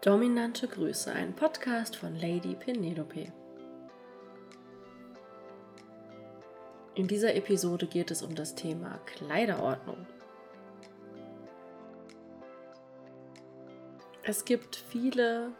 [0.00, 3.32] Dominante Grüße, ein Podcast von Lady Penelope.
[6.94, 10.06] In dieser Episode geht es um das Thema Kleiderordnung.
[14.22, 15.50] Es gibt viele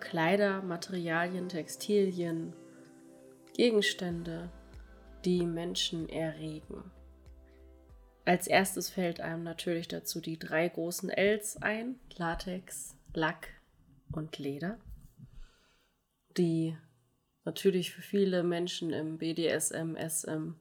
[0.00, 2.54] Kleider, Materialien, Textilien,
[3.54, 4.50] Gegenstände,
[5.24, 6.90] die Menschen erregen.
[8.24, 13.57] Als erstes fällt einem natürlich dazu die drei großen Ls ein: Latex, Lack,
[14.12, 14.78] und Leder,
[16.36, 16.76] die
[17.44, 20.54] natürlich für viele Menschen im BDSM, SM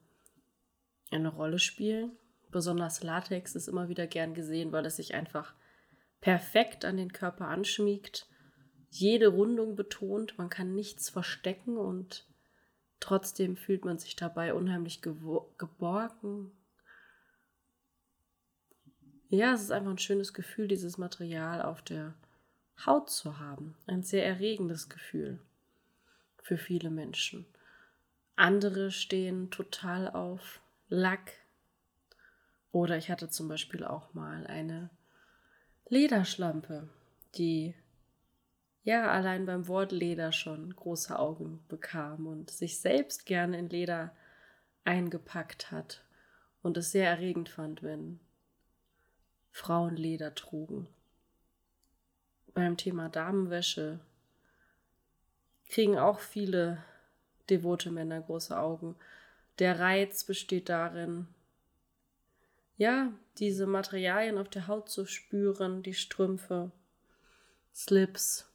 [1.11, 2.17] eine Rolle spielen.
[2.49, 5.53] Besonders Latex ist immer wieder gern gesehen, weil es sich einfach
[6.21, 8.27] perfekt an den Körper anschmiegt,
[8.89, 12.25] jede Rundung betont, man kann nichts verstecken und
[12.99, 16.51] trotzdem fühlt man sich dabei unheimlich geborgen.
[19.29, 22.15] Ja, es ist einfach ein schönes Gefühl, dieses Material auf der
[22.85, 23.75] Haut zu haben.
[23.87, 25.39] Ein sehr erregendes Gefühl
[26.37, 27.45] für viele Menschen.
[28.35, 31.33] Andere stehen total auf Lack.
[32.71, 34.89] Oder ich hatte zum Beispiel auch mal eine
[35.89, 36.87] Lederschlampe,
[37.35, 37.73] die
[38.83, 44.15] ja allein beim Wort Leder schon große Augen bekam und sich selbst gerne in Leder
[44.85, 46.03] eingepackt hat
[46.61, 48.19] und es sehr erregend fand, wenn
[49.51, 50.87] Frauen Leder trugen
[52.57, 53.99] beim Thema Damenwäsche
[55.69, 56.83] kriegen auch viele
[57.51, 58.95] devote Männer große Augen.
[59.59, 61.27] Der Reiz besteht darin,
[62.75, 66.71] ja, diese Materialien auf der Haut zu spüren, die Strümpfe,
[67.75, 68.51] Slips,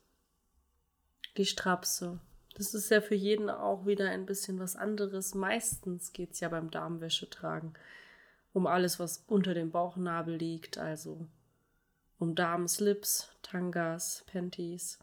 [1.36, 2.18] die Strapse.
[2.56, 5.36] Das ist ja für jeden auch wieder ein bisschen was anderes.
[5.36, 7.72] Meistens geht es ja beim Damenwäsche tragen
[8.52, 11.26] um alles, was unter dem Bauchnabel liegt, also
[12.22, 15.00] um Damenslips, Tangas, Panties,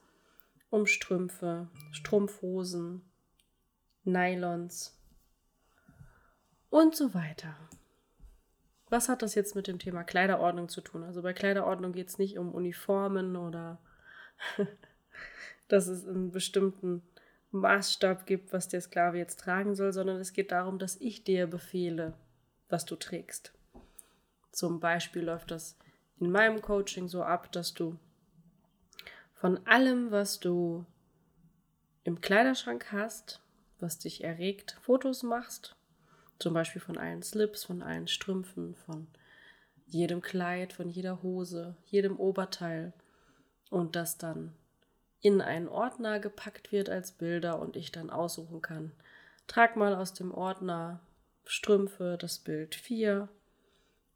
[0.69, 3.01] um Strümpfe, Strumpfhosen,
[4.05, 4.97] Nylons
[6.69, 7.57] und so weiter.
[8.87, 11.03] Was hat das jetzt mit dem Thema Kleiderordnung zu tun?
[11.03, 13.79] Also bei Kleiderordnung geht es nicht um Uniformen oder
[15.67, 17.03] dass es einen bestimmten
[17.51, 21.47] Maßstab gibt, was der Sklave jetzt tragen soll, sondern es geht darum, dass ich dir
[21.47, 22.13] befehle,
[22.69, 23.51] was du trägst.
[24.53, 25.77] Zum Beispiel läuft das
[26.19, 27.97] in meinem Coaching so ab, dass du
[29.33, 30.85] von allem, was du
[32.03, 33.41] im Kleiderschrank hast,
[33.79, 35.75] was dich erregt, Fotos machst.
[36.39, 39.07] Zum Beispiel von allen Slips, von allen Strümpfen, von
[39.87, 42.93] jedem Kleid, von jeder Hose, jedem Oberteil.
[43.69, 44.53] Und das dann
[45.21, 48.91] in einen Ordner gepackt wird als Bilder und ich dann aussuchen kann.
[49.47, 50.99] Trag mal aus dem Ordner
[51.45, 53.27] Strümpfe das Bild 4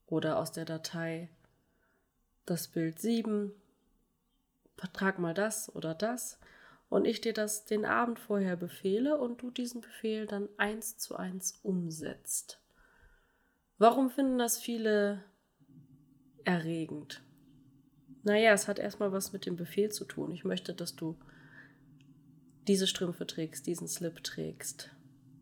[0.07, 1.29] oder aus der Datei
[2.45, 3.51] das Bild 7,
[4.75, 6.39] vertrag mal das oder das
[6.89, 11.15] und ich dir das den Abend vorher befehle und du diesen Befehl dann eins zu
[11.15, 12.59] eins umsetzt.
[13.77, 15.23] Warum finden das viele
[16.43, 17.23] erregend?
[18.23, 20.31] Naja, es hat erstmal was mit dem Befehl zu tun.
[20.31, 21.17] Ich möchte, dass du
[22.67, 24.91] diese Strümpfe trägst, diesen Slip trägst,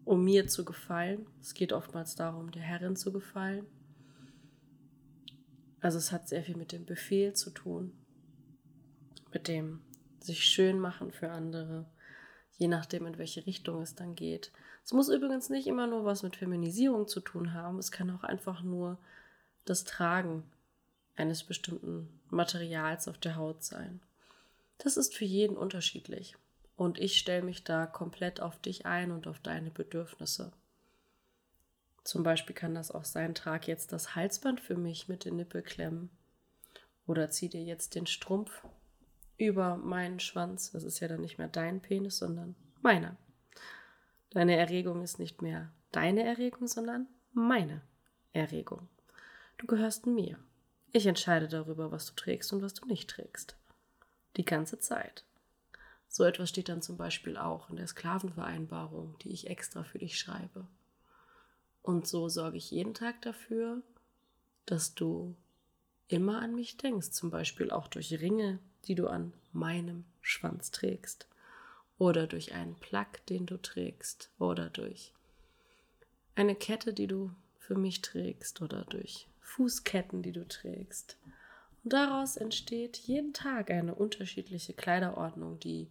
[0.05, 1.27] um mir zu gefallen.
[1.39, 3.65] Es geht oftmals darum, der Herrin zu gefallen.
[5.81, 7.91] Also es hat sehr viel mit dem Befehl zu tun,
[9.33, 9.81] mit dem
[10.19, 11.85] sich schön machen für andere,
[12.57, 14.51] je nachdem, in welche Richtung es dann geht.
[14.85, 18.23] Es muss übrigens nicht immer nur was mit Feminisierung zu tun haben, es kann auch
[18.23, 18.99] einfach nur
[19.65, 20.43] das Tragen
[21.15, 23.99] eines bestimmten Materials auf der Haut sein.
[24.77, 26.35] Das ist für jeden unterschiedlich
[26.75, 30.51] und ich stelle mich da komplett auf dich ein und auf deine Bedürfnisse.
[32.03, 36.09] Zum Beispiel kann das auch sein, trag jetzt das Halsband für mich mit den Nippelklemmen.
[37.05, 38.63] Oder zieh dir jetzt den Strumpf
[39.37, 40.71] über meinen Schwanz.
[40.71, 43.17] Das ist ja dann nicht mehr dein Penis, sondern meiner.
[44.29, 47.81] Deine Erregung ist nicht mehr deine Erregung, sondern meine
[48.33, 48.87] Erregung.
[49.57, 50.37] Du gehörst mir.
[50.91, 53.57] Ich entscheide darüber, was du trägst und was du nicht trägst.
[54.37, 55.25] Die ganze Zeit.
[56.07, 60.17] So etwas steht dann zum Beispiel auch in der Sklavenvereinbarung, die ich extra für dich
[60.17, 60.67] schreibe.
[61.83, 63.81] Und so sorge ich jeden Tag dafür,
[64.65, 65.35] dass du
[66.07, 71.27] immer an mich denkst, zum Beispiel auch durch Ringe, die du an meinem Schwanz trägst
[71.97, 75.13] oder durch einen Plug, den du trägst oder durch
[76.35, 81.17] eine Kette, die du für mich trägst oder durch Fußketten, die du trägst.
[81.83, 85.89] Und daraus entsteht jeden Tag eine unterschiedliche Kleiderordnung, die